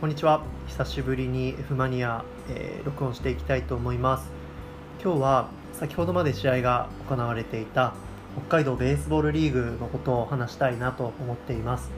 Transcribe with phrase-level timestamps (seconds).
[0.00, 0.44] こんにちは。
[0.68, 4.30] 久しぶりに F マニア、えー、録音していきたいと思います。
[5.02, 7.94] 今日は先ほどまで試合が行われていた
[8.36, 11.90] 北海道ベースボールリーグのことを話したいなと思っています。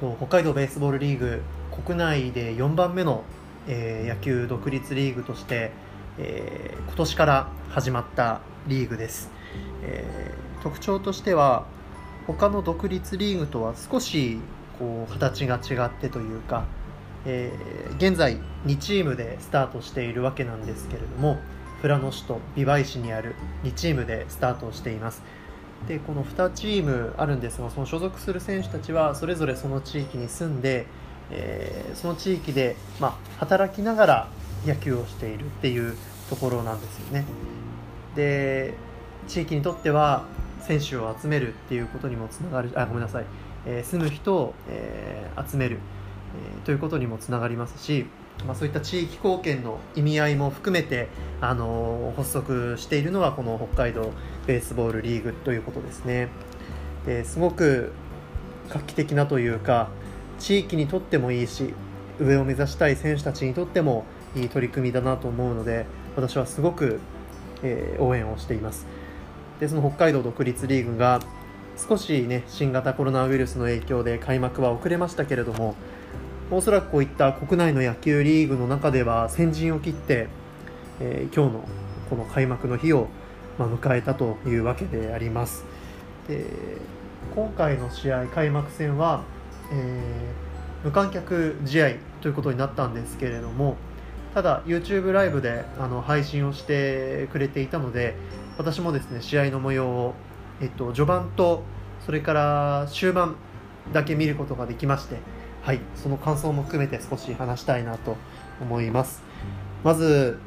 [0.00, 1.42] と北海道ベースボールリーグ
[1.84, 3.22] 国内で4番目の、
[3.66, 5.72] えー、野球独立リーグとして、
[6.16, 9.30] えー、今年から始まったリーグです、
[9.82, 11.66] えー、特徴としては
[12.26, 14.38] 他の独立リーグとは少し
[14.78, 16.64] こう形が違ってというか、
[17.30, 21.38] えー、現在2チームでスタートしているわけなんですけれども
[21.82, 25.22] 富良野市と美唄市にある2チームでスタートしています。
[25.86, 30.86] でこの2チームあるんですがその所属する選手たちはそれぞれその地域に住んで、
[31.30, 34.28] えー、その地域で、まあ、働きながら
[34.66, 35.96] 野球をしているっていう
[36.30, 37.24] ところなんですよね。
[38.16, 38.74] で
[39.28, 40.24] 地域にとっては
[40.62, 43.24] 選手を集めるっていうことにもつながるあごめんなさい。
[43.66, 45.78] え住む人を、え集める、
[46.34, 48.06] えということにもつながりますし、
[48.46, 51.08] まあ、そういった地域貢献の意味合いも含めて、
[51.40, 54.12] あの発足しているのがこの北海道
[54.46, 56.28] ベースボールリーグということですね。
[57.06, 57.92] ですごく
[58.68, 59.88] 画期的なというか
[60.38, 61.74] 地域にとってもいいし
[62.20, 64.04] 上を目指したい選手たちにとっても
[64.36, 67.00] いい取り組みだなと思うので私はすごく、
[67.62, 68.86] えー、応援をしています。
[69.60, 71.20] でその北海道独立リーグが
[71.78, 75.76] 少しね新型コロナウイルスの影響で開幕は遅れましたけれども
[76.50, 80.28] おそらくこういった国内の野球リーグの中では先陣を切って、
[80.98, 81.68] えー、今日の
[82.10, 83.08] この開幕の日を、
[83.58, 85.64] ま、迎えたというわけであります。
[86.26, 86.44] で
[87.34, 89.22] 今回の試合開幕戦は、
[89.70, 91.90] えー、無観客試合
[92.22, 93.76] ということになったんですけれども
[94.34, 98.14] ただ YouTube ライブであの配信をしてくれていたので
[98.56, 100.14] 私もですね試合の模様を
[100.60, 101.62] えっと、序盤と
[102.04, 103.36] それから終盤
[103.92, 105.16] だけ見ることができまして、
[105.62, 108.16] はい、その感想も含めて少し話したいなと
[108.60, 109.22] 思います。
[109.84, 110.38] まず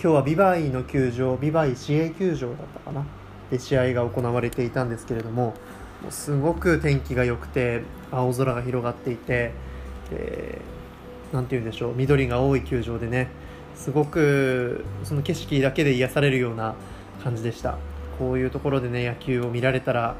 [0.00, 3.04] 今日はビバイの球場ビバイ市営球場だったかな？
[3.50, 5.54] で試合が行われていたんですけれども
[6.02, 9.52] もうすごく天気が良くて青空が広がっていて
[11.32, 13.28] 何て言うんでしょう緑が多い球場でね
[13.74, 16.74] すごくその景色だけで癒されるような
[17.22, 17.78] 感じでした。
[18.18, 20.16] こういうところでね野球を見られたら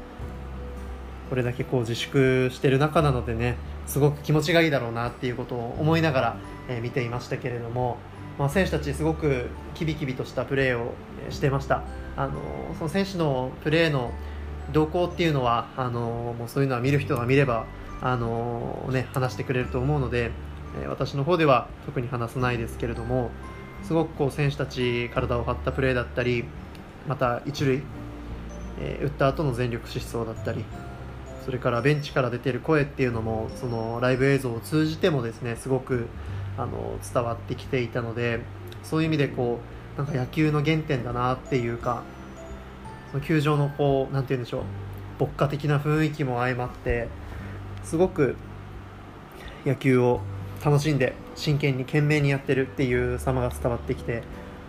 [1.29, 6.37] これだけこう自粛してる中なのでねすごく気持ちがいいだろうなっていうことを思いながら、
[6.67, 7.97] え、見ていましたけれども、
[8.37, 10.93] まあ、選手たちすごくキビキビとしたプレーを
[11.29, 11.83] してました。
[12.17, 12.33] あの
[12.77, 14.11] その選手のプレーの
[14.73, 17.65] 動向っていうのはあのもうそういうのは見る人が見れば
[18.01, 20.31] あの、ね、話してくれると思うので、
[20.81, 23.31] え、私の方では特に話さないですけれども
[23.83, 26.43] すごくこう選手たち体を張ったプレーだったり
[27.07, 27.81] また一塁、
[28.79, 30.63] えー、打った後の全力疾走だったり
[31.45, 36.07] それからベンチから出てる声っていうのもそのライブ映像を通じてもですねすごく
[36.57, 38.41] あの伝わってきていたので
[38.83, 39.59] そういう意味でこ
[39.95, 42.03] うなんか野球の原点だなっていうか
[43.11, 44.63] その球場のこうなんて言うんでしょう
[45.19, 47.07] 牧歌的な雰囲気も相まって
[47.83, 48.35] すごく
[49.65, 50.21] 野球を
[50.63, 54.23] 楽しんで真剣に懸命にやってるっていう様が伝わってきて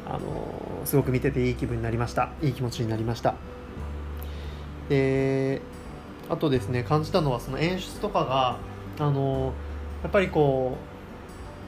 [0.08, 2.30] あのすごく見てていい気分になりました。
[2.42, 3.34] いい気持ちになりました。
[4.88, 5.60] で
[6.28, 8.58] あとですね感じたのはその演出とかが
[8.98, 9.52] あの
[10.02, 10.76] やっぱりこ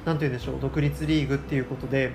[0.04, 2.12] う何て言うんでしょう独立リーグっていうことで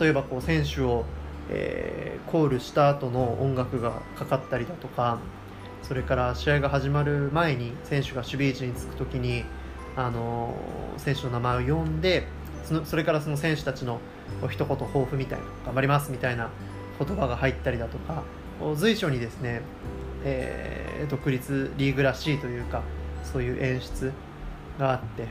[0.00, 1.04] 例えばこう選手を、
[1.50, 5.18] えー、コールした後の音楽がかかったりだとか
[5.82, 9.44] それから試合が始まる前に選手が守備位置につく時に
[9.96, 10.54] あの
[10.96, 12.26] 選手の名前を呼んで
[12.80, 14.00] そそれからその選手たちの
[14.50, 16.50] 一言抱負みたいな頑張りますみたいな
[16.98, 18.22] 言葉が入ったりだとか
[18.76, 19.62] 随所にですね、
[20.24, 22.82] えー、独立リーグらしいというか
[23.24, 24.12] そういう演出
[24.78, 25.26] があって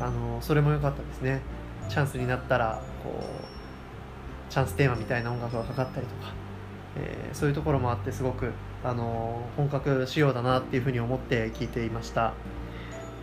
[0.00, 1.40] あのそれも良かったですね。
[1.88, 6.32] チャンスになったらこうチャンステーマみたいな音楽がかかったりとか、
[6.96, 8.52] えー、そういうところもあってすごく
[8.82, 12.32] あの本格仕様だなっていうふうに思って聞いていました。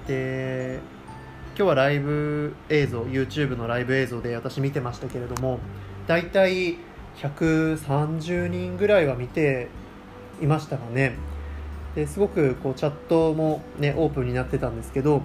[0.08, 0.80] で
[1.62, 5.60] 今日はライブ映像 YouTube のライブ映像で私見てましたけれども
[6.08, 6.78] 大体
[7.18, 9.68] 130人ぐらいは見て
[10.42, 11.18] いましたがね
[11.94, 15.22] ですごくこうチャットも、ね、オープンになってたんですけど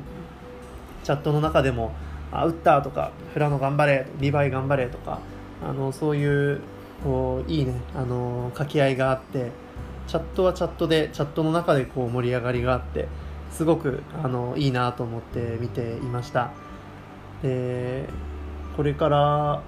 [1.05, 1.95] チャットの中でも
[2.31, 5.21] 「あ打った!」とか「フラノ頑張れ!」「リヴァイ頑張れ!」とか
[5.67, 6.61] あのそういう
[7.03, 9.53] こういいねあの掛け合いがあって
[10.07, 13.09] チャットはチャットでチャットの中でこう盛り上がりがあって
[13.57, 16.53] すごくあのいいなと思って見ていました。
[17.43, 18.07] で
[18.77, 19.63] これから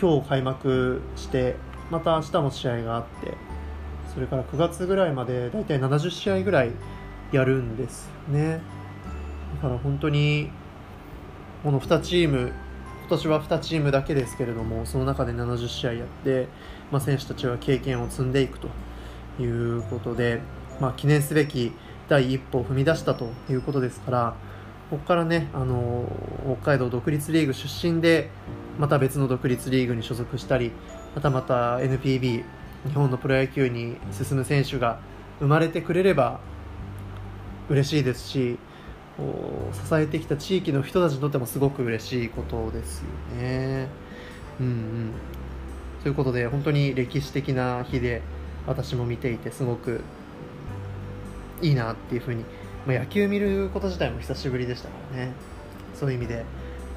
[0.00, 1.56] 今日開幕して
[1.90, 3.34] また明日も試合があって
[4.14, 6.70] それから9月ぐらいまでだいたい70試合ぐらい
[7.32, 8.60] やるんですね。
[9.56, 10.48] だから本当に
[11.64, 12.52] この2チーム
[13.00, 16.46] 今年は2チームだけですけれどもその中で70試合やって、
[16.92, 18.68] まあ、選手たちは経験を積んでいくと
[19.42, 20.40] いうことで、
[20.80, 21.72] まあ、記念すべき
[22.12, 24.34] 第一歩を踏み出したということですから
[24.90, 26.04] ここからねあの
[26.60, 28.28] 北海道独立リーグ出身で
[28.78, 30.72] また別の独立リーグに所属したり
[31.14, 35.00] またまた NPB 日本のプロ野球に進む選手が
[35.38, 36.40] 生まれてくれれば
[37.70, 38.58] 嬉しいですし
[39.16, 43.06] 支えてきた地域の人たちにとってもすごく嬉しいことですよ
[43.38, 43.88] ね。
[44.60, 45.12] うんうん、
[46.02, 48.20] ということで本当に歴史的な日で
[48.66, 50.02] 私も見ていてすごく
[51.62, 52.44] いいなっていうふうに、
[52.86, 55.32] まあ、野球見ること自体も久しぶりでしたからね
[55.94, 56.44] そういう意味で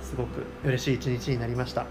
[0.02, 1.86] すごく嬉しい一日になりました。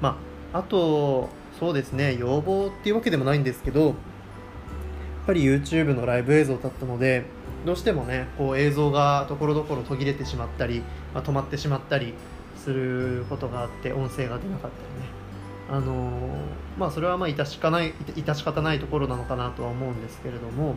[0.00, 0.18] ま
[0.52, 1.28] あ、あと
[1.58, 3.94] そうですね要望っていうわけでもないんですけどやっ
[5.26, 7.24] ぱり YouTube のライブ映像だったので
[7.64, 10.82] どうしてもねこう映像がところどころ途切れてしまったり、
[11.14, 12.14] まあ、止まってしまったり
[12.56, 15.16] することがあって音声が出なかったりね
[15.68, 20.76] あのー、まあそれはまあ致しかない致し方ないところなのかなとは思うんですけれども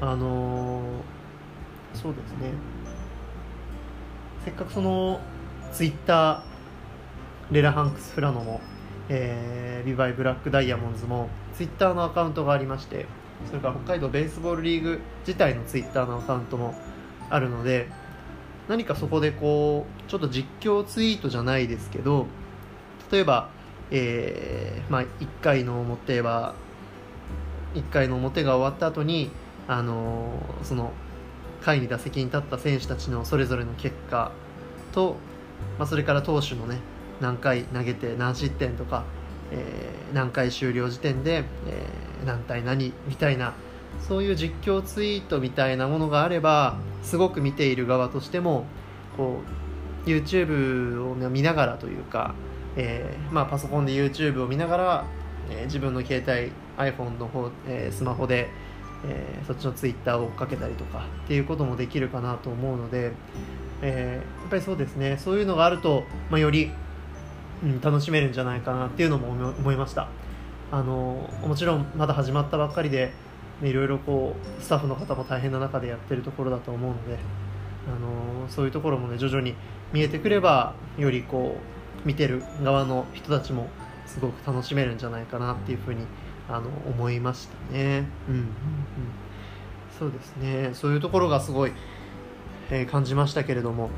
[0.00, 0.82] あの、
[1.94, 2.52] そうですね。
[4.44, 5.20] せっかくその
[5.72, 8.60] ツイッターレラ・ハンクス・フラノも、
[9.08, 13.06] えー、ビバイ・ブラック・ダイヤモンズもツイッターのアカウントがありまして
[13.48, 16.74] それから北海道ベースボールリーグ自体のツイッターのアカウントも
[17.28, 17.88] あるので
[18.68, 22.26] 何かそこでこうちょっと実況ツイートじゃないですけど
[23.10, 23.50] 例えば、
[23.90, 25.06] えーまあ、1
[25.42, 26.54] 回の表は
[27.74, 29.30] 1回の表が終わった後に
[29.68, 30.92] あのー、その
[31.62, 34.30] 回に打席に立った選手たちのそれぞれの結果
[34.92, 35.16] と、
[35.78, 36.78] まあ、それから投手のね
[37.20, 39.04] 何回投げて何失点とか
[39.52, 43.54] えー、何回終了時点で、えー、何対何みたいな
[44.08, 48.66] そういう実況ツイートみたいなものがあればすごく見ている側としても
[49.16, 49.40] こ
[50.04, 52.34] う YouTube を見ながらというか、
[52.76, 55.04] えーまあ、パソコンで YouTube を見ながら、
[55.50, 56.52] えー、自分の携帯
[56.90, 58.50] iPhone の方、えー、スマホで、
[59.08, 63.12] えー、そっちの Twitter を追っかけたりとかっていうこともできるかなと思うので、
[63.82, 65.16] えー、やっぱりそうですね。
[65.18, 66.70] そういうのがあると、まあ、より
[67.62, 70.08] うん、楽しめるんじゃないかなっていうのも思いました。
[70.70, 73.12] あのもちろんまだ始まったばっかりで、
[73.62, 77.18] ね、いろいろこうスタッフの方も大変な中でやってるところだと思うので
[77.86, 77.90] あ
[78.42, 79.54] のそういうところもね徐々に
[79.92, 81.56] 見えてくればよりこ
[82.04, 83.68] う見てる側の人たちも
[84.06, 86.04] すごく楽しめるんじゃないかなっていうふうに
[86.48, 88.08] あの思いましたね。
[88.28, 88.48] うんうんうん、
[89.98, 90.70] そうですね。
[90.74, 91.72] そういうところがすごい、
[92.70, 93.90] えー、感じましたけれども。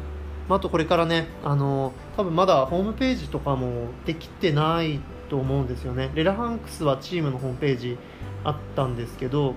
[0.49, 4.99] まあ、とこれからねあの多分まだホームページとかもできてない
[5.29, 6.11] と思うんですよね。
[6.15, 7.99] レラハンクスはチームのホームページ
[8.45, 9.55] あったんですけど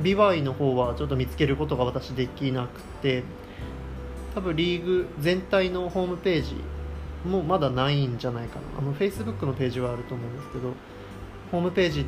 [0.00, 3.24] ビバイの方はちょっと見つけることが私できなくて
[4.34, 6.56] 多分リーグ全体のホームページ
[7.28, 8.78] もまだないんじゃないかな。
[8.78, 10.72] あの Facebook のページはあると思うんですけど
[11.50, 12.06] ホームページ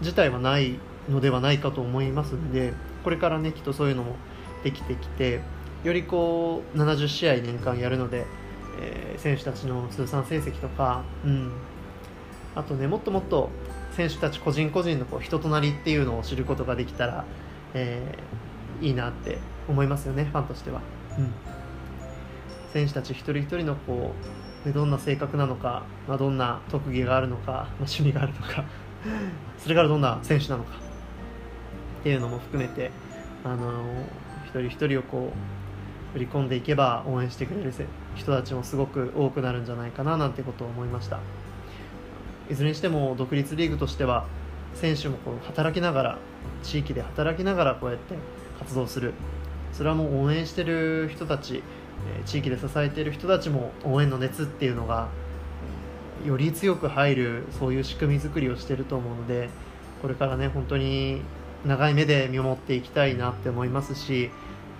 [0.00, 0.78] 自体はない
[1.08, 2.72] のではないかと思いますので
[3.04, 4.16] これからねきっとそういうのも
[4.64, 5.40] できてきて
[5.84, 8.26] よりこう70試合年間やるので、
[8.80, 11.52] えー、選手たちの通算成績とか、うん、
[12.54, 13.50] あとねもっともっと
[13.92, 17.24] 選手たち個人個人のこう人となりっていうのを知ることができたら、
[17.74, 19.38] えー、いいなって
[19.68, 20.80] 思いますよねファンとしては、
[21.18, 21.32] うん、
[22.72, 24.12] 選手たち一人一人のこ
[24.66, 28.64] うどんな性格なのか、まあ、どんな特技があるのか、まあ、趣味があるのか
[29.58, 30.76] それからどんな選手なのか
[32.00, 32.90] っていうのも含めて、
[33.44, 33.84] あのー、
[34.46, 35.32] 一人一人をこ
[36.14, 37.72] う売り込んでいけば応援してくれる
[38.14, 41.18] 人たちもすごく多くなるんじゃないかななんてことを思いました。
[42.48, 44.24] いずれにしても独立リーグとしては
[44.74, 46.18] 選手もこう働きながら
[46.62, 48.14] 地域で働きながらこうやって
[48.58, 49.14] 活動する。
[49.72, 51.62] それはもう応援してる人たち
[52.24, 55.08] 地域で支えている人たちも応援の熱っていうのが
[56.24, 59.48] より強く入るそういう仕組み作りをしてると思うので
[60.02, 61.20] これからね本当に
[61.64, 64.30] 長い目で見守っていきたいなって思いますし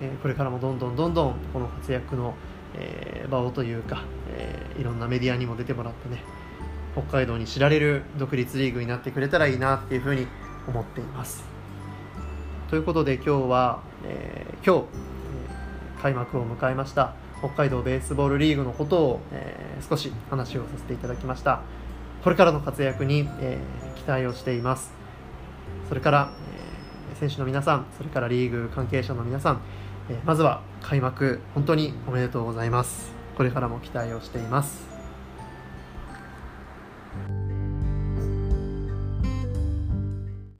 [0.01, 2.35] えこれからもどんどんどんどんこの活躍の、
[2.75, 6.21] え場をというか、えいろんなメディアにも出てもらってね
[6.93, 10.27] 北海道に知られる独立リーグになってくれたらいいなっていうふうに
[10.67, 11.43] 思っています。
[12.69, 21.61] ということで今日は、えー、今日、開幕を迎えました北海道ベースボールリーグのことを、えー、少し話をさせていただきました。
[22.23, 24.93] これからの活躍に、えー、期待をしています。
[25.87, 26.31] それから、
[27.11, 29.61] えー、選手の皆さんそれからリーグ関係者の皆さん
[30.09, 33.11] えまずは開幕本当におめでとうございます。
[33.35, 34.86] これからも期待をしています。